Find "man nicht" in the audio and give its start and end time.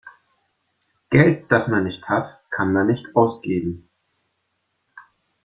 1.67-2.09, 2.73-3.15